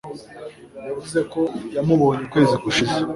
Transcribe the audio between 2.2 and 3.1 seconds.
ukwezi gushize.